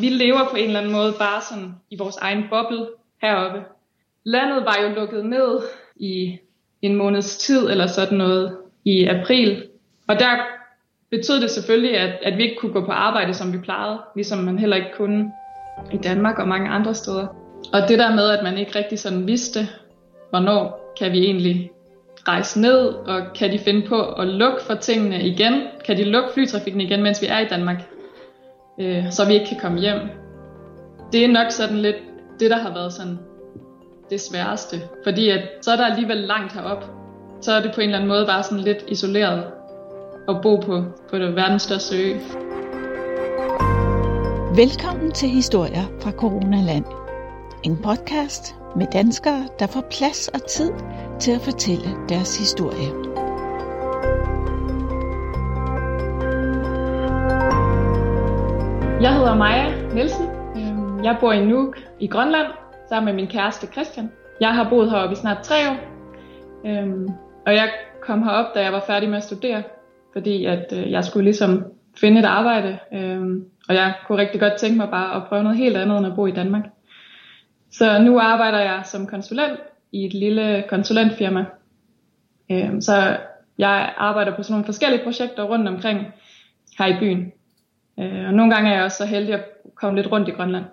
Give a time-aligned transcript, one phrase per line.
[0.00, 2.86] Vi lever på en eller anden måde bare sådan i vores egen boble
[3.22, 3.62] heroppe.
[4.24, 5.60] Landet var jo lukket ned
[5.96, 6.38] i
[6.82, 9.64] en måneds tid eller sådan noget i april.
[10.08, 10.36] Og der
[11.10, 14.38] betød det selvfølgelig, at, at vi ikke kunne gå på arbejde, som vi plejede, ligesom
[14.38, 15.32] man heller ikke kunne
[15.92, 17.26] i Danmark og mange andre steder.
[17.72, 19.68] Og det der med, at man ikke rigtig sådan vidste,
[20.30, 21.70] hvornår kan vi egentlig
[22.28, 25.62] rejse ned, og kan de finde på at lukke for tingene igen?
[25.84, 27.95] Kan de lukke flytrafikken igen, mens vi er i Danmark?
[28.80, 30.00] Øh, så vi ikke kan komme hjem.
[31.12, 31.96] Det er nok sådan lidt
[32.40, 33.18] det, der har været sådan
[34.10, 34.76] det sværeste.
[35.04, 36.84] Fordi at, så er der alligevel langt herop.
[37.40, 39.44] Så er det på en eller anden måde bare sådan lidt isoleret
[40.28, 42.16] at bo på, på det verdens største ø.
[44.56, 46.84] Velkommen til Historier fra Coronaland.
[47.62, 50.70] En podcast med danskere, der får plads og tid
[51.20, 53.05] til at fortælle deres historie.
[59.00, 60.26] Jeg hedder Maja Nielsen.
[60.56, 62.46] Øhm, jeg bor i Nuuk i Grønland
[62.88, 64.12] sammen med min kæreste Christian.
[64.40, 65.76] Jeg har boet heroppe i snart tre år.
[66.66, 67.08] Øhm,
[67.46, 69.62] og jeg kom herop, da jeg var færdig med at studere,
[70.12, 71.64] fordi at øh, jeg skulle ligesom
[72.00, 72.78] finde et arbejde.
[72.92, 76.06] Øhm, og jeg kunne rigtig godt tænke mig bare at prøve noget helt andet end
[76.06, 76.64] at bo i Danmark.
[77.70, 79.60] Så nu arbejder jeg som konsulent
[79.92, 81.44] i et lille konsulentfirma.
[82.50, 83.16] Øhm, så
[83.58, 86.06] jeg arbejder på sådan nogle forskellige projekter rundt omkring
[86.78, 87.32] her i byen.
[87.98, 89.44] Øh, og nogle gange er jeg også så heldig at
[89.74, 90.64] komme lidt rundt i Grønland.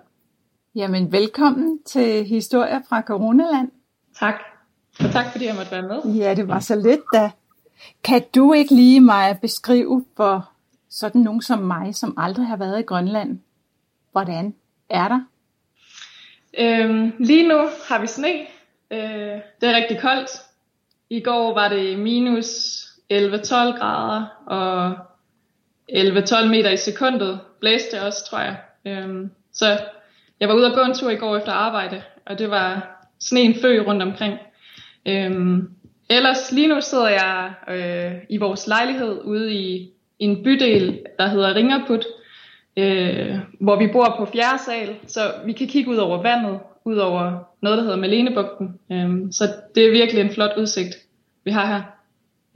[0.74, 3.70] Jamen velkommen til Historier fra Coronaland.
[4.18, 4.34] Tak.
[5.00, 6.14] Og tak fordi jeg måtte være med.
[6.14, 7.30] Ja, det var så lidt da.
[8.04, 10.50] Kan du ikke lige mig beskrive for
[10.90, 13.38] sådan nogen som mig, som aldrig har været i Grønland,
[14.12, 14.54] hvordan
[14.90, 15.20] er der?
[16.58, 17.58] Øhm, lige nu
[17.88, 18.28] har vi sne.
[18.90, 20.30] Øh, det er rigtig koldt.
[21.10, 22.80] I går var det minus
[23.12, 24.96] 11-12 grader og
[25.92, 27.40] 11-12 meter i sekundet.
[27.60, 28.56] Blæste også, tror jeg.
[28.86, 29.78] Øhm, så
[30.40, 33.54] jeg var ude og gå en tur i går efter arbejde, og det var sneen
[33.54, 34.38] fø rundt omkring.
[35.06, 35.70] Øhm,
[36.10, 41.54] ellers lige nu sidder jeg øh, i vores lejlighed ude i en bydel, der hedder
[41.54, 42.04] Ringerput,
[42.76, 46.96] øh, hvor vi bor på fjerde sal, så vi kan kigge ud over vandet, ud
[46.96, 48.78] over noget, der hedder Malenebugten.
[48.92, 49.44] Øhm, så
[49.74, 50.96] det er virkelig en flot udsigt,
[51.44, 51.82] vi har her.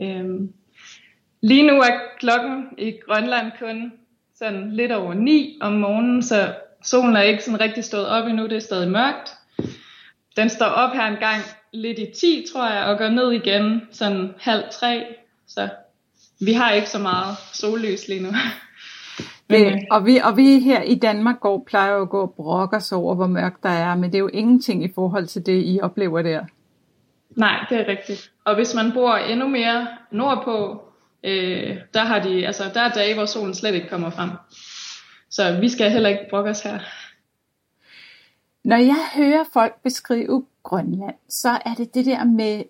[0.01, 0.53] Øhm,
[1.41, 3.93] lige nu er klokken i Grønland kun
[4.39, 8.43] sådan lidt over 9 om morgenen, så solen er ikke sådan rigtig stået op endnu,
[8.43, 9.35] det er stadig mørkt.
[10.37, 13.83] Den står op her en gang lidt i 10, tror jeg, og går ned igen
[13.91, 15.05] sådan halv tre.
[15.47, 15.69] Så
[16.41, 18.29] vi har ikke så meget sollys lige nu.
[19.51, 22.35] Men, det, og, vi, og vi her i Danmark går, plejer jo at gå og
[22.37, 25.47] brokke os over, hvor mørkt der er, men det er jo ingenting i forhold til
[25.47, 26.45] det, I oplever der.
[27.31, 28.31] Nej, det er rigtigt.
[28.45, 30.83] Og hvis man bor endnu mere nordpå,
[31.25, 34.31] øh, der, har de, altså, der er dage, hvor solen slet ikke kommer frem.
[35.31, 36.79] Så vi skal heller ikke brokke os her.
[38.65, 42.63] Når jeg hører folk beskrive Grønland, så er det det der med,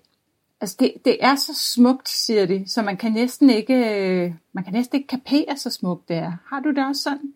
[0.61, 4.73] altså det, det er så smukt, siger de, så man kan næsten ikke, man kan
[4.73, 6.33] næsten ikke kapere, så smukt det er.
[6.51, 7.33] Har du det også sådan?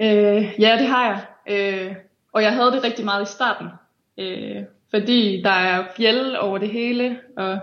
[0.00, 1.26] Øh, ja, det har jeg.
[1.56, 1.96] Øh,
[2.32, 3.66] og jeg havde det rigtig meget i starten.
[4.18, 7.58] Øh, fordi der er fjeld over det hele, og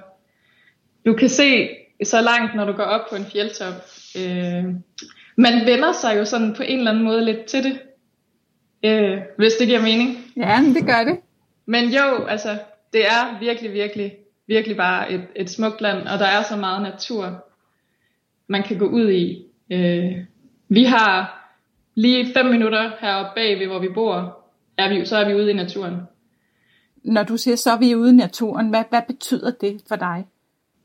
[1.06, 1.70] du kan se
[2.04, 3.74] så langt, når du går op på en fjeldtop.
[4.18, 4.66] Øh,
[5.38, 7.80] man vender sig jo sådan på en eller anden måde lidt til det,
[8.84, 10.18] øh, hvis det giver mening.
[10.38, 11.20] Ja, det gør det.
[11.66, 12.60] Men jo, altså,
[12.94, 14.14] det er virkelig, virkelig,
[14.48, 17.46] virkelig bare et, et smukt land, og der er så meget natur,
[18.48, 19.46] man kan gå ud i.
[19.72, 20.18] Øh,
[20.70, 21.38] vi har
[21.96, 24.38] lige fem minutter heroppe bagved, hvor vi bor,
[24.78, 25.96] er vi, så er vi ude i naturen.
[27.04, 30.26] Når du siger, så er vi ude i naturen, hvad, hvad betyder det for dig?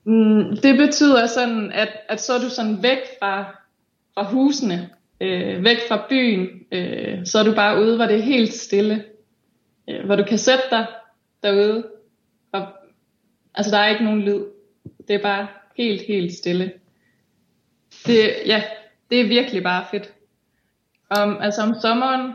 [0.04, 3.62] Mm, det betyder sådan, at, at så er du sådan væk fra
[4.14, 4.90] fra husene,
[5.20, 9.04] øh, væk fra byen, øh, så er du bare ude, hvor det er helt stille.
[9.90, 10.86] Øh, hvor du kan sætte dig
[11.42, 11.88] derude,
[12.52, 12.68] og
[13.54, 14.44] altså der er ikke nogen lyd.
[15.08, 15.46] Det er bare
[15.76, 16.72] helt, helt stille.
[18.06, 18.62] Det, ja,
[19.10, 20.12] det er virkelig bare fedt.
[21.10, 22.32] Om, altså om sommeren,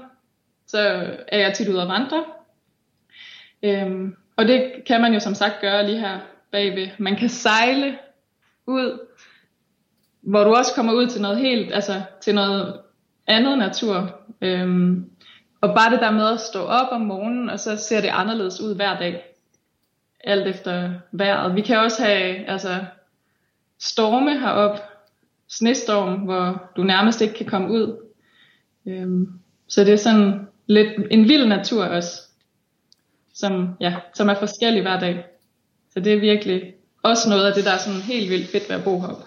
[0.68, 0.80] så
[1.28, 2.26] er jeg tit ude at vandre.
[3.64, 6.20] Øhm, og det kan man jo som sagt gøre lige her
[6.52, 6.88] bagved.
[6.98, 7.98] Man kan sejle
[8.66, 9.00] ud
[10.28, 12.80] hvor du også kommer ud til noget helt, altså til noget
[13.28, 14.20] andet natur.
[14.42, 15.10] Øhm,
[15.62, 18.62] og bare det der med at stå op om morgenen, og så ser det anderledes
[18.62, 19.26] ud hver dag.
[20.24, 21.56] Alt efter vejret.
[21.56, 22.86] Vi kan også have altså,
[23.80, 24.80] storme herop,
[25.48, 27.98] snestorm, hvor du nærmest ikke kan komme ud.
[28.86, 32.22] Øhm, så det er sådan lidt en vild natur også,
[33.34, 35.26] som, ja, som er forskellig hver dag.
[35.98, 36.74] Så det er virkelig
[37.04, 39.24] også noget af det, der er sådan helt vildt fedt ved at bo heroppe.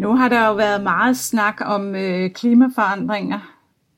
[0.00, 3.40] Nu har der jo været meget snak om øh, klimaforandringer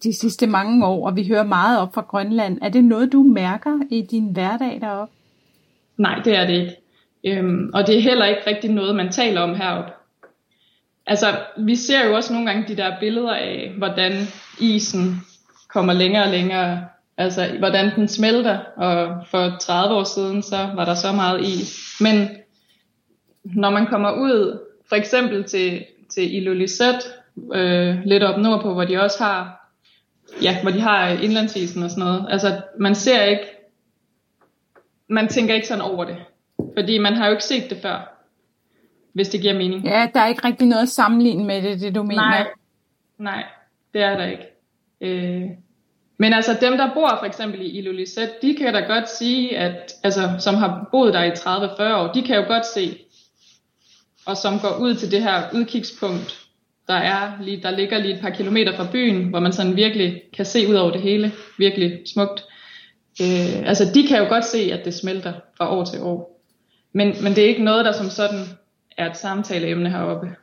[0.03, 2.59] de sidste mange år, og vi hører meget op fra Grønland.
[2.63, 5.15] Er det noget, du mærker i din hverdag deroppe?
[5.97, 6.77] Nej, det er det ikke.
[7.27, 10.04] Øhm, og det er heller ikke rigtig noget, man taler om heroppe.
[11.07, 14.13] Altså, vi ser jo også nogle gange de der billeder af, hvordan
[14.59, 15.21] isen
[15.69, 16.87] kommer længere og længere.
[17.17, 18.59] Altså, hvordan den smelter.
[18.77, 22.01] Og for 30 år siden, så var der så meget is.
[22.01, 22.29] Men
[23.45, 24.59] når man kommer ud,
[24.89, 27.05] for eksempel til, til Ilulissat,
[27.55, 29.71] øh, lidt op nordpå, hvor de også har,
[30.43, 32.27] ja, hvor de har indlandsisen og sådan noget.
[32.31, 33.45] Altså, man ser ikke,
[35.09, 36.17] man tænker ikke sådan over det.
[36.77, 38.14] Fordi man har jo ikke set det før,
[39.15, 39.85] hvis det giver mening.
[39.85, 42.23] Ja, der er ikke rigtig noget at sammenligne med det, det du mener.
[42.23, 42.47] Nej,
[43.19, 43.45] nej
[43.95, 44.45] det er der ikke.
[45.01, 45.51] Øh,
[46.19, 49.93] men altså dem, der bor for eksempel i Ilulissat, de kan da godt sige, at
[50.03, 52.99] altså, som har boet der i 30-40 år, de kan jo godt se,
[54.27, 56.41] og som går ud til det her udkigspunkt,
[56.89, 60.23] der er lige, der ligger lige et par kilometer fra byen, hvor man sådan virkelig
[60.37, 62.45] kan se ud over det hele, virkelig smukt.
[63.23, 66.41] Øh, altså de kan jo godt se, at det smelter fra år til år.
[66.93, 68.45] Men, men det er ikke noget, der som sådan
[68.97, 70.37] er et samtaleemne heroppe.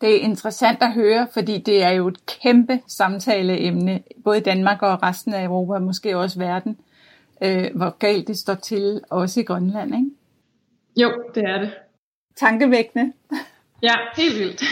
[0.00, 4.82] Det er interessant at høre, fordi det er jo et kæmpe samtaleemne, både i Danmark
[4.82, 6.78] og resten af Europa, måske også verden,
[7.42, 10.10] øh, hvor galt det står til, også i Grønland, ikke?
[10.96, 11.70] Jo, det er det.
[12.36, 13.12] Tankevækkende.
[13.82, 14.62] Ja, helt vildt.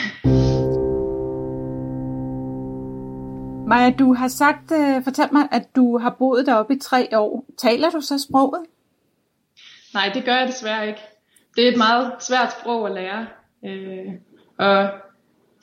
[3.67, 7.45] Maja, du har sagt, uh, fortalt mig, at du har boet deroppe i tre år.
[7.59, 8.63] Taler du så sproget?
[9.95, 11.01] Nej, det gør jeg desværre ikke.
[11.57, 13.27] Det er et meget svært sprog at lære.
[13.65, 14.13] Øh,
[14.59, 14.89] og,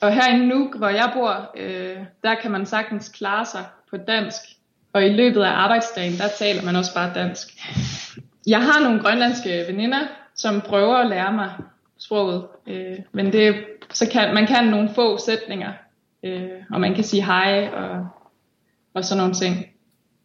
[0.00, 3.96] og her i Nuuk, hvor jeg bor, øh, der kan man sagtens klare sig på
[3.96, 4.40] dansk.
[4.92, 7.48] Og i løbet af arbejdsdagen, der taler man også bare dansk.
[8.46, 10.00] Jeg har nogle grønlandske veninder,
[10.34, 11.52] som prøver at lære mig
[11.98, 12.46] sproget.
[12.66, 13.54] Øh, men det,
[13.92, 15.72] så kan, man kan nogle få sætninger,
[16.22, 18.06] øh, og man kan sige hej og,
[18.94, 19.66] og sådan nogle ting.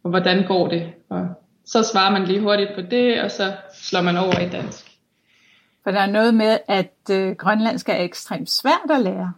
[0.04, 0.94] Og hvordan går det?
[1.10, 1.28] Og
[1.66, 4.85] så svarer man lige hurtigt på det, og så slår man over i dansk.
[5.86, 9.34] For der er noget med, at øh, grønlandsk er ekstremt svært at lære.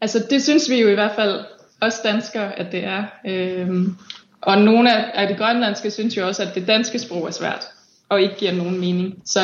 [0.00, 1.44] Altså det synes vi jo i hvert fald,
[1.80, 3.04] os danskere, at det er.
[3.26, 3.96] Øhm,
[4.40, 7.64] og nogle af, af det grønlandske synes jo også, at det danske sprog er svært,
[8.08, 9.22] og ikke giver nogen mening.
[9.24, 9.40] Så,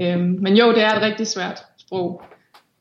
[0.00, 2.22] øhm, men jo, det er et rigtig svært sprog.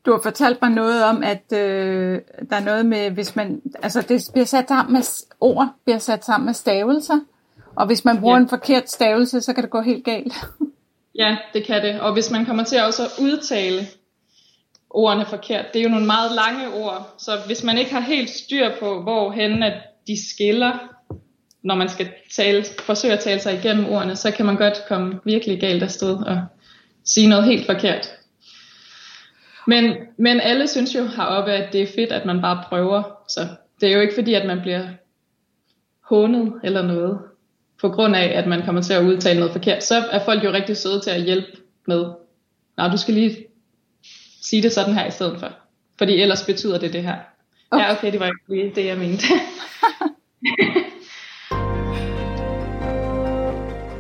[0.06, 4.02] Du har fortalt mig noget om, at øh, der er noget med, hvis man, altså
[4.02, 7.20] det bliver sat sammen med ord, bliver sat sammen med stavelser,
[7.76, 8.42] og hvis man bruger ja.
[8.42, 10.34] en forkert stavelse, så kan det gå helt galt.
[11.18, 12.02] Ja, det kan det.
[12.02, 13.88] Og hvis man kommer til også at udtale
[14.90, 18.30] ordene forkert, det er jo nogle meget lange ord, så hvis man ikke har helt
[18.30, 20.72] styr på, hvor hen at de skiller,
[21.64, 25.20] når man skal tale, forsøge at tale sig igennem ordene, så kan man godt komme
[25.26, 26.42] virkelig galt afsted og
[27.06, 28.12] sige noget helt forkert.
[29.68, 33.04] Men, men alle synes jo heroppe, at det er fedt, at man bare prøver.
[33.28, 33.48] Så
[33.82, 34.88] det er jo ikke fordi, at man bliver
[36.10, 37.20] hånet eller noget
[37.82, 40.52] på grund af, at man kommer til at udtale noget forkert, så er folk jo
[40.52, 41.48] rigtig søde til at hjælpe
[41.88, 42.06] med,
[42.78, 43.38] nej, du skal lige
[44.42, 45.52] sige det sådan her i stedet for.
[45.98, 47.16] Fordi ellers betyder det det her.
[47.72, 47.84] Okay.
[47.84, 49.26] Ja, okay, det var ikke det, jeg mente.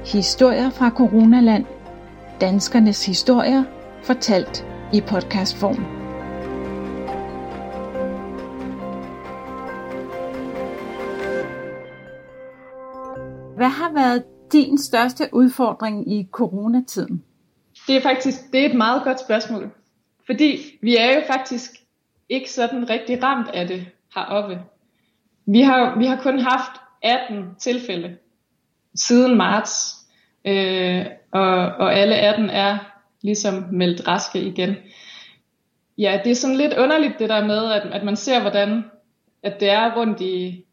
[0.06, 1.66] Historier fra Coronaland.
[2.42, 3.64] Danskernes historier
[4.04, 5.95] fortalt i podcastform.
[13.66, 17.24] Hvad har været din største udfordring i coronatiden?
[17.88, 19.72] Det er faktisk det er et meget godt spørgsmål.
[20.26, 21.72] Fordi vi er jo faktisk
[22.30, 24.62] ikke sådan rigtig ramt af det heroppe.
[25.46, 28.18] Vi har, vi har kun haft 18 tilfælde
[28.96, 29.96] siden marts,
[30.46, 32.78] øh, og, og alle 18 er
[33.22, 34.76] ligesom meldt raske igen.
[35.98, 38.84] Ja, det er sådan lidt underligt det der med, at, at man ser, hvordan
[39.44, 40.66] at det er rundt i,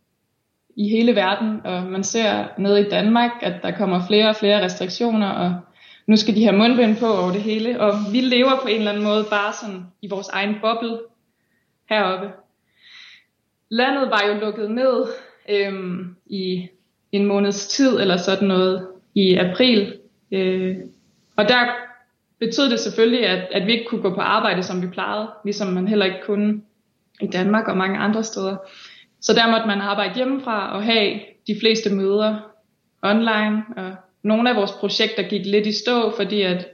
[0.77, 4.65] i hele verden, og man ser ned i Danmark, at der kommer flere og flere
[4.65, 5.61] restriktioner, og
[6.07, 8.91] nu skal de have mundbind på over det hele, og vi lever på en eller
[8.91, 10.99] anden måde bare sådan i vores egen boble
[11.89, 12.31] heroppe.
[13.69, 15.07] Landet var jo lukket ned
[15.49, 16.69] øhm, i
[17.13, 19.99] en måneds tid eller sådan noget i april,
[20.33, 20.77] øh,
[21.37, 21.67] og der
[22.39, 25.69] betød det selvfølgelig, at, at vi ikke kunne gå på arbejde, som vi plejede, ligesom
[25.69, 26.63] man heller ikke kunne
[27.21, 28.57] i Danmark og mange andre steder.
[29.23, 32.37] Så der måtte man arbejde hjemmefra og have de fleste møder
[33.03, 33.65] online.
[33.77, 36.67] Og nogle af vores projekter gik lidt i stå, fordi at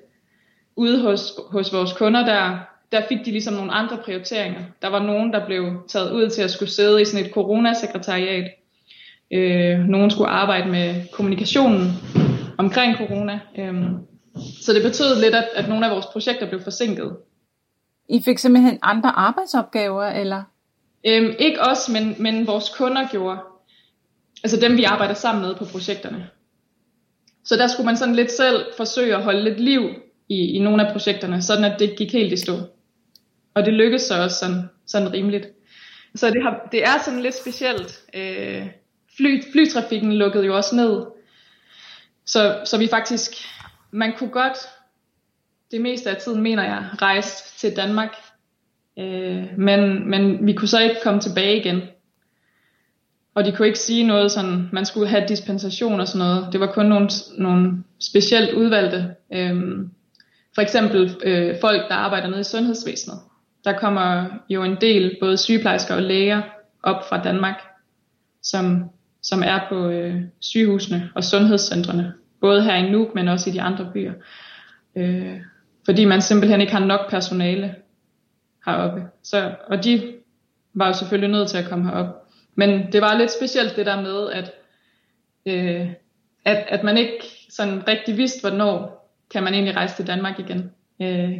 [0.76, 2.58] ude hos, hos vores kunder, der,
[2.92, 4.60] der fik de ligesom nogle andre prioriteringer.
[4.82, 8.50] Der var nogen, der blev taget ud til at skulle sidde i sådan et coronasekretariat.
[9.30, 11.90] Øh, nogen skulle arbejde med kommunikationen
[12.58, 13.40] omkring corona.
[13.58, 13.84] Øh,
[14.62, 17.16] så det betød lidt, at, at nogle af vores projekter blev forsinket.
[18.08, 20.42] I fik simpelthen andre arbejdsopgaver, eller?
[21.08, 23.40] Øhm, ikke os, men, men vores kunder gjorde.
[24.44, 26.28] Altså dem, vi arbejder sammen med på projekterne.
[27.44, 29.90] Så der skulle man sådan lidt selv forsøge at holde lidt liv
[30.28, 32.58] i, i nogle af projekterne, sådan at det gik helt i stå.
[33.54, 35.46] Og det lykkedes så også sådan, sådan rimeligt.
[36.14, 38.02] Så det, har, det er sådan lidt specielt.
[38.14, 38.66] Øh,
[39.16, 41.06] fly, flytrafikken lukkede jo også ned.
[42.24, 43.30] Så, så vi faktisk,
[43.90, 44.58] man kunne godt,
[45.70, 48.16] det meste af tiden mener jeg, rejse til Danmark.
[48.98, 51.80] Øh, men, men vi kunne så ikke komme tilbage igen.
[53.34, 56.48] Og de kunne ikke sige noget sådan, man skulle have dispensation og sådan noget.
[56.52, 59.14] Det var kun nogle, nogle specielt udvalgte.
[59.32, 59.56] Øh,
[60.54, 63.18] for eksempel øh, folk, der arbejder nede i sundhedsvæsenet.
[63.64, 66.42] Der kommer jo en del både sygeplejersker og læger
[66.82, 67.62] op fra Danmark,
[68.42, 68.84] som,
[69.22, 72.12] som er på øh, sygehusene og sundhedscentrene.
[72.40, 74.12] Både her i Nuuk, men også i de andre byer.
[74.96, 75.40] Øh,
[75.84, 77.74] fordi man simpelthen ikke har nok personale
[78.70, 79.02] heroppe.
[79.22, 80.14] Så, og de
[80.74, 82.06] var jo selvfølgelig nødt til at komme herop.
[82.54, 84.52] Men det var lidt specielt det der med, at,
[85.46, 85.90] øh,
[86.44, 88.98] at, at man ikke sådan rigtig vidste, hvornår
[89.30, 90.70] kan man egentlig rejse til Danmark igen.
[91.02, 91.38] Øh,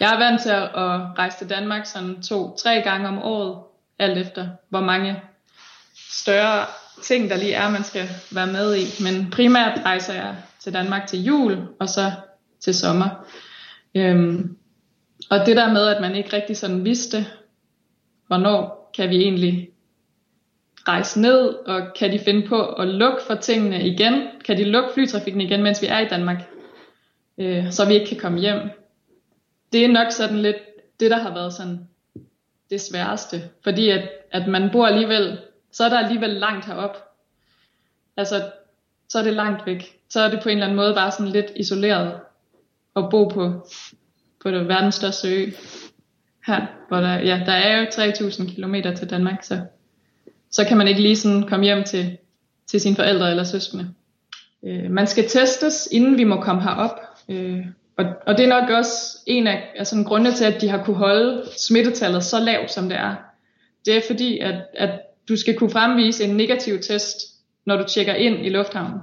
[0.00, 3.58] jeg er vant til at, at rejse til Danmark sådan to-tre gange om året,
[3.98, 5.22] alt efter hvor mange
[5.96, 6.66] større
[7.02, 9.02] ting, der lige er, man skal være med i.
[9.02, 12.12] Men primært rejser jeg til Danmark til jul, og så
[12.60, 13.08] til sommer.
[13.94, 14.56] Øhm,
[15.30, 17.26] og det der med, at man ikke rigtig sådan vidste,
[18.26, 19.68] hvornår kan vi egentlig
[20.88, 24.28] rejse ned, og kan de finde på at lukke for tingene igen?
[24.44, 26.42] Kan de lukke flytrafikken igen, mens vi er i Danmark?
[27.38, 28.58] Øh, så vi ikke kan komme hjem.
[29.72, 30.56] Det er nok sådan lidt
[31.00, 31.88] det, der har været sådan
[32.70, 33.42] det sværeste.
[33.62, 35.38] Fordi at, at man bor alligevel,
[35.72, 36.96] så er der alligevel langt herop.
[38.16, 38.50] Altså,
[39.08, 39.98] så er det langt væk.
[40.08, 42.20] Så er det på en eller anden måde bare sådan lidt isoleret
[42.96, 43.68] at bo på,
[44.46, 45.50] på det verdens største ø.
[46.46, 49.60] Her, hvor der, ja, der er jo 3000 km til Danmark, så
[50.50, 52.18] så kan man ikke lige sådan komme hjem til,
[52.66, 53.88] til sine forældre eller søskende.
[54.64, 57.00] Øh, man skal testes, inden vi må komme herop.
[57.28, 60.68] Øh, og, og det er nok også en af altså en grunde til, at de
[60.68, 63.14] har kunne holde smittetallet så lavt, som det er.
[63.86, 64.90] Det er fordi, at, at
[65.28, 67.16] du skal kunne fremvise en negativ test,
[67.64, 69.00] når du tjekker ind i lufthavnen.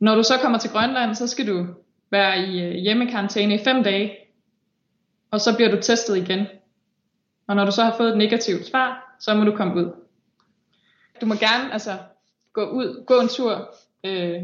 [0.00, 1.66] Når du så kommer til Grønland, så skal du
[2.12, 4.12] være i øh, hjemmekarantæne i fem dage,
[5.30, 6.46] og så bliver du testet igen.
[7.48, 10.02] Og når du så har fået et negativt svar, så må du komme ud
[11.22, 11.96] du må gerne altså,
[12.52, 14.42] gå ud, gå en tur øh,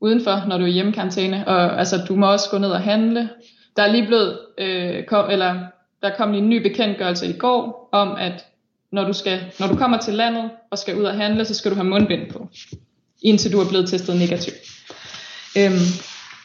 [0.00, 3.30] udenfor, når du er hjemmekarantæne, og altså, du må også gå ned og handle.
[3.76, 5.60] Der er lige blevet, øh, kom, eller
[6.02, 8.46] der kom lige en ny bekendtgørelse i går, om at
[8.92, 11.70] når du, skal, når du kommer til landet og skal ud og handle, så skal
[11.70, 12.48] du have mundbind på,
[13.22, 14.52] indtil du er blevet testet negativ.
[15.58, 15.86] Øhm,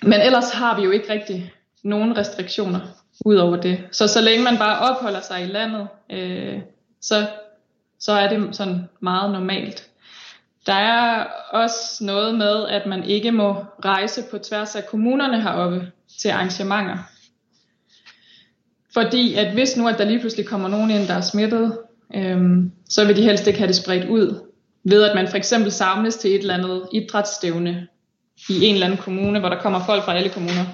[0.02, 1.54] men ellers har vi jo ikke rigtig
[1.84, 2.80] nogen restriktioner
[3.26, 3.88] ud over det.
[3.92, 6.60] Så så længe man bare opholder sig i landet, øh,
[7.02, 7.28] så
[8.00, 9.90] så er det sådan meget normalt.
[10.66, 15.92] Der er også noget med, at man ikke må rejse på tværs af kommunerne heroppe
[16.22, 16.98] til arrangementer.
[18.94, 21.78] Fordi at hvis nu, at der lige pludselig kommer nogen ind, der er smittet,
[22.16, 24.42] øhm, så vil de helst ikke have det spredt ud.
[24.84, 27.88] Ved at man for eksempel samles til et eller andet idrætsstævne
[28.50, 30.66] i en eller anden kommune, hvor der kommer folk fra alle kommuner.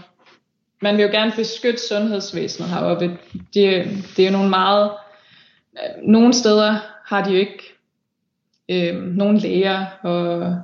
[0.82, 3.18] Man vil jo gerne beskytte sundhedsvæsenet heroppe.
[3.54, 4.92] Det, det er jo nogle meget...
[5.74, 7.64] Øh, nogle steder har de jo ikke
[8.70, 10.56] øh, nogen læger, og,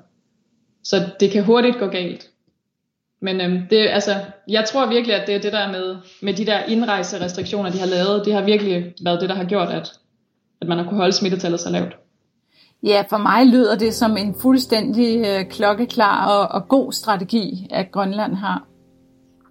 [0.83, 2.29] så det kan hurtigt gå galt.
[3.21, 4.15] Men øh, det, altså,
[4.47, 7.85] jeg tror virkelig, at det er det der med, med de der indrejserestriktioner, de har
[7.85, 9.91] lavet, det har virkelig været det, der har gjort, at,
[10.61, 11.97] at man har kunne holde smittetallet så lavt.
[12.83, 17.91] Ja, for mig lyder det som en fuldstændig øh, klokkeklar og, og god strategi, at
[17.91, 18.67] Grønland har.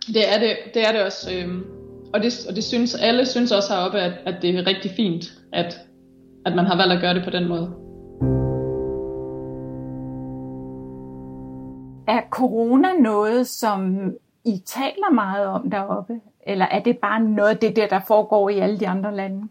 [0.06, 1.30] Det er det, det, er det også.
[1.34, 1.48] Øh,
[2.14, 5.24] og det, og det synes, alle synes også heroppe, at, at det er rigtig fint,
[5.52, 5.80] at,
[6.46, 7.74] at man har valgt at gøre det på den måde.
[12.08, 14.10] Er corona noget, som
[14.44, 16.20] I taler meget om deroppe?
[16.46, 19.48] Eller er det bare noget af det der, der foregår i alle de andre lande?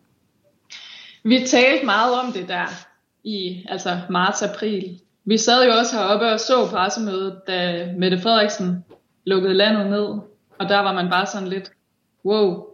[1.23, 2.88] Vi talte meget om det der
[3.23, 4.99] i altså marts-april.
[5.25, 8.85] Vi sad jo også heroppe og så pressemødet, da Mette Frederiksen
[9.25, 10.07] lukkede landet ned.
[10.59, 11.71] Og der var man bare sådan lidt,
[12.25, 12.65] wow,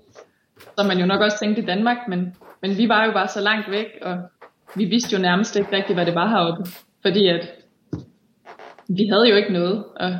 [0.77, 2.35] som man jo nok også tænkte i Danmark, men
[2.65, 4.17] men vi var jo bare så langt væk, og
[4.75, 6.71] vi vidste jo nærmest ikke rigtigt, hvad det var heroppe.
[7.01, 7.51] Fordi at
[8.87, 10.17] vi havde jo ikke noget, og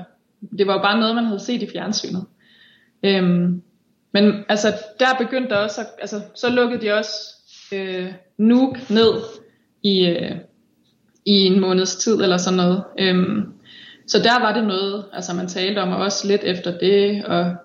[0.58, 2.26] det var jo bare noget, man havde set i fjernsynet.
[3.04, 3.62] Øhm,
[4.12, 4.68] men altså,
[5.00, 7.12] der begyndte der også, altså, så lukkede de også
[7.74, 9.14] øh, Nuuk ned
[9.86, 10.36] i, øh,
[11.26, 12.84] i en måneds tid eller sådan noget.
[13.00, 13.54] Øhm,
[14.08, 17.56] så der var det noget, altså man talte om, og også lidt efter det, og,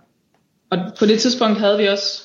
[0.70, 2.22] og på det tidspunkt havde vi også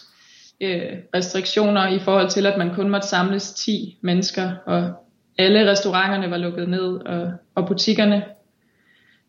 [0.61, 4.93] øh, restriktioner i forhold til, at man kun måtte samles 10 mennesker, og
[5.37, 8.23] alle restauranterne var lukket ned, og, og butikkerne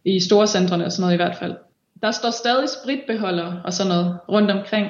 [0.05, 1.55] i store centrene og sådan noget i hvert fald.
[2.03, 4.87] Der står stadig spritbeholder og sådan noget rundt omkring.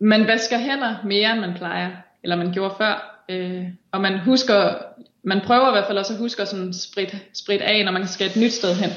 [0.00, 1.90] Man vasker hænder mere, end man plejer,
[2.22, 3.17] eller man gjorde før.
[3.28, 4.74] Øh, og man husker,
[5.22, 8.06] man prøver i hvert fald også at huske at sådan sprit, sprit af, når man
[8.06, 8.90] skal et nyt sted hen.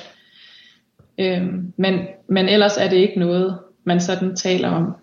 [1.18, 4.96] Øh, men, men ellers er det ikke noget, man sådan taler om.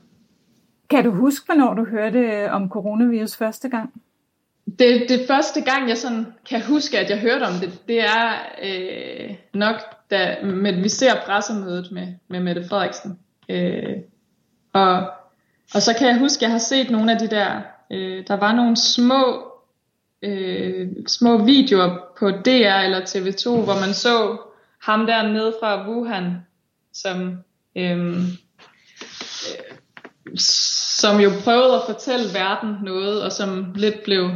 [0.90, 4.02] Kan du huske, hvornår du hørte om coronavirus første gang?
[4.78, 8.32] Det, det første gang, jeg sådan kan huske, at jeg hørte om det, det er
[8.62, 9.74] øh, nok,
[10.10, 13.18] da med, vi ser pressemødet med, med Mette Frederiksen.
[13.48, 13.96] Øh,
[14.72, 15.10] og,
[15.74, 18.36] og så kan jeg huske, at jeg har set nogle af de der, øh, der
[18.36, 19.52] var nogle små,
[20.22, 24.36] øh, små videoer på DR eller TV2, hvor man så
[24.78, 26.36] ham der nede fra Wuhan,
[26.92, 27.38] som,
[27.76, 28.16] øh,
[30.98, 34.30] som jo prøvede at fortælle verden noget, og som lidt blev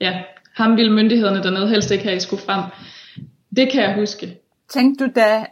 [0.00, 0.22] ja,
[0.54, 2.62] ham ville myndighederne dernede helst ikke have, I skulle frem.
[3.56, 4.38] Det kan jeg huske.
[4.68, 5.46] Tænkte du da,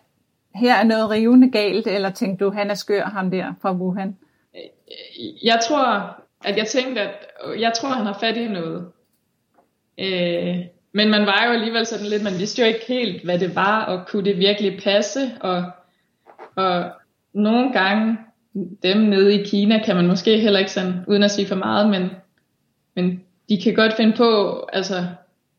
[0.55, 4.17] her er noget rivende galt, eller tænkte du, han er skør, ham der fra Wuhan?
[5.43, 8.87] Jeg tror, at jeg tænkte, at øh, jeg tror, han har fat i noget.
[9.99, 10.57] Øh,
[10.93, 13.85] men man var jo alligevel sådan lidt, man vidste jo ikke helt, hvad det var,
[13.85, 15.65] og kunne det virkelig passe, og,
[16.57, 16.91] og
[17.33, 18.19] nogle gange,
[18.83, 21.91] dem nede i Kina, kan man måske heller ikke sådan, uden at sige for meget,
[21.91, 22.11] men,
[22.95, 25.07] men de kan godt finde på altså,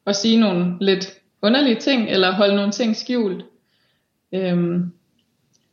[0.06, 3.46] at sige nogle lidt underlige ting, eller holde nogle ting skjult.
[4.32, 4.92] Øhm,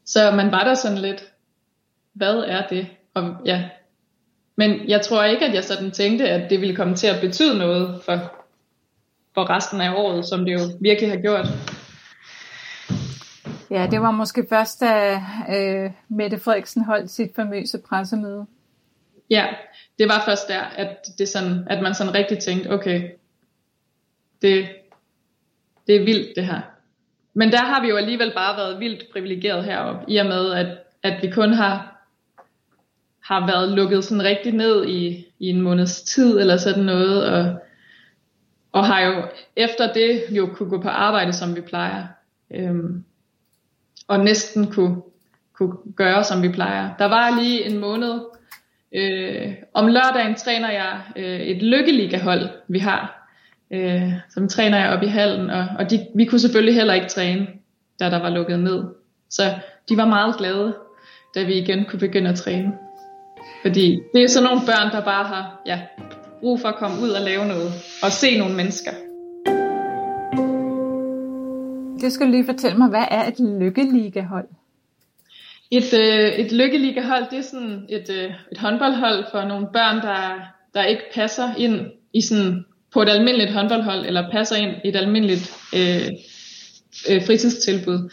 [0.04, 1.24] så man var der sådan lidt,
[2.12, 2.86] hvad er det?
[3.14, 3.68] Og, ja.
[4.56, 7.58] Men jeg tror ikke, at jeg sådan tænkte, at det ville komme til at betyde
[7.58, 8.32] noget for,
[9.34, 11.46] for resten af året, som det jo virkelig har gjort.
[13.70, 18.46] Ja, det var måske først, da øh, Mette Frederiksen holdt sit famøse pressemøde.
[19.30, 19.46] Ja,
[19.98, 23.10] det var først der, at, det sådan, at man sådan rigtig tænkte, okay,
[24.42, 24.68] det,
[25.86, 26.60] det er vildt det her.
[27.34, 30.66] Men der har vi jo alligevel bare været vildt privilegeret heroppe, i og med, at,
[31.02, 31.93] at vi kun har,
[33.24, 37.54] har været lukket sådan rigtig ned i, i en måneds tid, eller sådan noget, og,
[38.72, 39.22] og har jo
[39.56, 42.06] efter det jo kunne gå på arbejde, som vi plejer.
[42.54, 43.04] Øhm,
[44.08, 44.96] og næsten kunne,
[45.52, 46.90] kunne gøre, som vi plejer.
[46.98, 48.20] Der var lige en måned,
[48.94, 53.28] Øh, om lørdagen træner jeg øh, et lykkeligahold, vi har,
[53.70, 57.08] øh, som træner jeg op i hallen, og, og de, vi kunne selvfølgelig heller ikke
[57.08, 57.46] træne,
[58.00, 58.84] da der var lukket ned.
[59.30, 59.42] Så
[59.88, 60.76] de var meget glade,
[61.34, 62.72] da vi igen kunne begynde at træne.
[63.62, 65.80] Fordi det er sådan nogle børn, der bare har ja,
[66.40, 68.90] brug for at komme ud og lave noget, og se nogle mennesker.
[72.00, 74.48] Det skal du lige fortælle mig, hvad er et lykkeligahold?
[75.70, 80.50] Et, øh, et lykkeligahold, det er sådan et, øh, et håndboldhold for nogle børn, der,
[80.74, 81.80] der ikke passer ind
[82.12, 86.08] i sådan, på et almindeligt håndboldhold, eller passer ind i et almindeligt øh,
[87.10, 88.10] øh, fritidstilbud.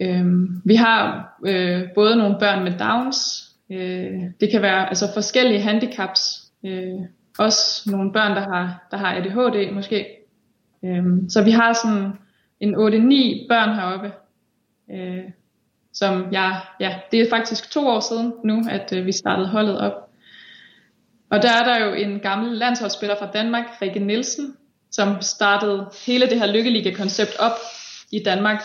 [0.00, 0.24] Øh,
[0.64, 6.42] vi har øh, både nogle børn med Downs, øh, det kan være altså forskellige handicaps,
[6.64, 7.00] øh,
[7.38, 10.06] også nogle børn, der har, der har ADHD måske.
[10.84, 12.12] Øh, så vi har sådan
[12.60, 14.12] en 8-9 børn heroppe,
[14.90, 15.24] øh,
[15.92, 19.78] som jeg, ja, det er faktisk to år siden nu, at øh, vi startede holdet
[19.78, 19.92] op.
[21.30, 24.56] Og der er der jo en gammel landsholdsspiller fra Danmark, Rikke Nielsen,
[24.90, 27.56] som startede hele det her Lykkeliga-koncept op
[28.12, 28.62] i Danmark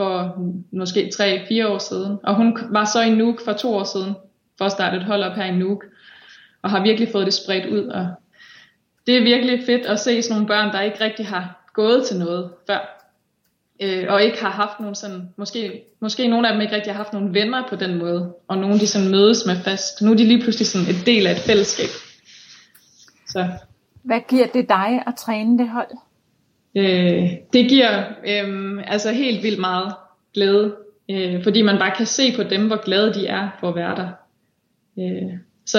[0.00, 0.38] for
[0.72, 2.18] måske 3-4 år siden.
[2.22, 4.14] Og hun var så i Nuuk for to år siden,
[4.58, 5.84] for at starte et hold op her i Nuuk,
[6.62, 7.86] og har virkelig fået det spredt ud.
[7.86, 8.06] Og
[9.06, 12.18] det er virkelig fedt at se sådan nogle børn, der ikke rigtig har gået til
[12.18, 13.00] noget før
[13.80, 17.02] øh, og ikke har haft nogen sådan, måske, måske nogle af dem ikke rigtig har
[17.02, 20.02] haft nogen venner på den måde, og nogle de sådan mødes med fast.
[20.02, 21.88] Nu er de lige pludselig sådan et del af et fællesskab.
[23.28, 23.48] Så.
[24.02, 25.90] Hvad giver det dig at træne det hold?
[26.76, 29.94] Øh, det giver øh, altså helt vildt meget
[30.34, 30.76] glæde,
[31.10, 33.96] øh, fordi man bare kan se på dem, hvor glade de er for at være
[33.96, 34.08] der.
[34.98, 35.32] Øh,
[35.66, 35.78] så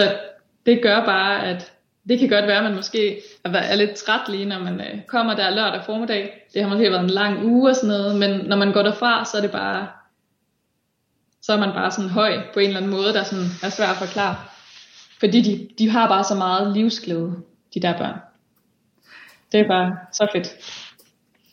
[0.65, 1.73] det gør bare, at
[2.09, 5.35] det kan godt være, at man måske er lidt træt lige, når man øh, kommer
[5.35, 6.47] der lørdag formiddag.
[6.53, 9.25] Det har måske været en lang uge og sådan noget, men når man går derfra,
[9.25, 9.87] så er det bare,
[11.41, 13.87] så er man bare sådan høj på en eller anden måde, der sådan er svær
[13.87, 14.35] at forklare.
[15.19, 17.35] Fordi de, de har bare så meget livsglæde,
[17.73, 18.19] de der børn.
[19.51, 20.47] Det er bare så fedt.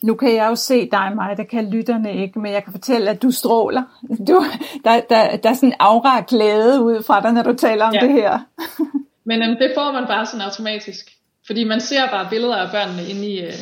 [0.01, 3.09] Nu kan jeg jo se dig mig, der kan lytterne ikke, men jeg kan fortælle,
[3.09, 3.83] at du stråler.
[4.27, 4.45] Du,
[4.83, 7.93] der, der, der er sådan en aura glæde ud fra dig, når du taler om
[7.93, 7.99] ja.
[7.99, 8.39] det her.
[9.29, 11.09] Men øhm, det får man bare sådan automatisk.
[11.47, 13.53] Fordi man ser bare billeder af børnene inde i, øh,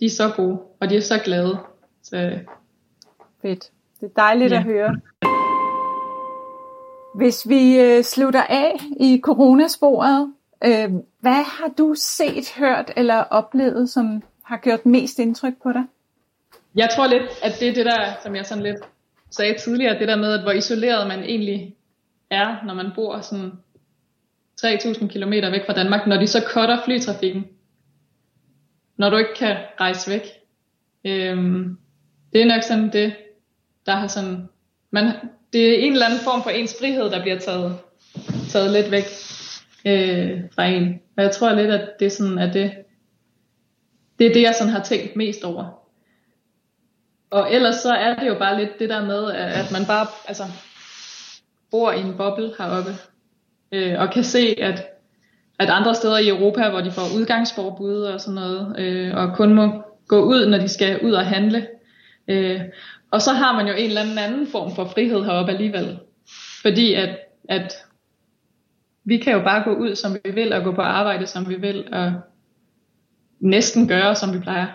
[0.00, 1.58] de er så gode, og de er så glade.
[2.02, 2.30] Så,
[3.42, 3.70] Fedt.
[4.00, 4.56] Det er dejligt ja.
[4.56, 4.96] at høre.
[7.14, 10.32] Hvis vi øh, slutter af i coronasporet,
[10.64, 15.84] øh, hvad har du set, hørt eller oplevet, som har gjort mest indtryk på dig?
[16.74, 18.78] Jeg tror lidt, at det er det der, som jeg sådan lidt
[19.30, 21.76] sagde tidligere, det der med, at hvor isoleret man egentlig
[22.30, 23.52] er, når man bor sådan
[24.60, 27.44] 3.000 km væk fra Danmark, når de så cutter flytrafikken,
[28.96, 30.22] når du ikke kan rejse væk.
[31.04, 31.78] Øhm,
[32.32, 33.16] det er nok sådan det,
[33.86, 34.48] der har sådan,
[34.90, 35.04] man,
[35.52, 37.78] det er en eller anden form for ens frihed, der bliver taget,
[38.50, 39.04] taget lidt væk
[39.86, 41.00] øh, fra en.
[41.16, 42.72] Og jeg tror lidt, at det sådan er det,
[44.18, 45.80] det er det, jeg sådan har tænkt mest over.
[47.30, 50.44] Og ellers så er det jo bare lidt det der med, at man bare altså,
[51.70, 52.90] bor i en boble heroppe,
[53.72, 54.86] øh, og kan se, at,
[55.58, 59.54] at andre steder i Europa, hvor de får udgangsforbud og sådan noget, øh, og kun
[59.54, 61.66] må gå ud, når de skal ud og handle.
[62.28, 62.60] Øh,
[63.10, 65.98] og så har man jo en eller anden anden form for frihed heroppe alligevel.
[66.62, 67.84] Fordi at, at
[69.10, 71.54] vi kan jo bare gå ud, som vi vil, og gå på arbejde, som vi
[71.54, 72.12] vil, og
[73.40, 74.66] næsten gøre, som vi plejer.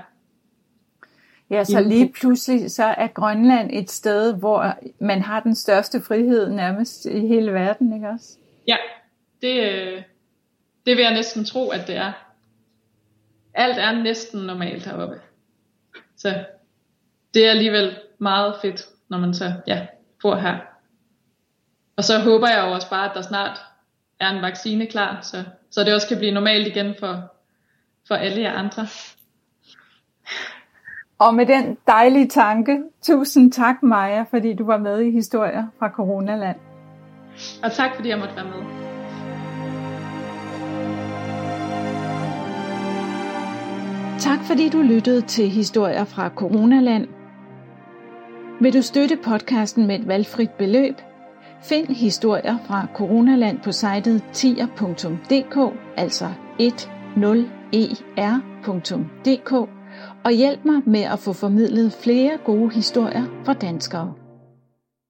[1.50, 6.50] Ja, så lige pludselig så er Grønland et sted, hvor man har den største frihed
[6.50, 8.38] nærmest i hele verden, ikke også?
[8.68, 8.78] Ja,
[9.42, 10.02] det, øh,
[10.86, 12.12] det vil jeg næsten tro, at det er.
[13.54, 15.20] Alt er næsten normalt heroppe.
[16.18, 16.46] Så
[17.34, 19.88] det er alligevel meget fedt, når man så ja,
[20.22, 20.58] bor her.
[21.98, 23.60] Og så håber jeg jo også bare, at der snart
[24.20, 27.34] er en vaccine klar, så, så det også kan blive normalt igen for,
[28.08, 28.88] for alle jer andre.
[31.20, 35.90] Og med den dejlige tanke, tusind tak Maja, fordi du var med i Historier fra
[35.90, 36.58] Coronaland.
[37.64, 38.86] Og tak fordi jeg måtte være med.
[44.20, 47.08] Tak fordi du lyttede til Historier fra Coronaland.
[48.62, 50.96] Vil du støtte podcasten med et valgfrit beløb?
[51.70, 55.58] Find historier fra Coronaland på sitet tier.dk,
[55.98, 56.26] altså
[57.74, 59.52] 10er.dk,
[60.26, 64.25] og hjælp mig med at få formidlet flere gode historier fra danskere.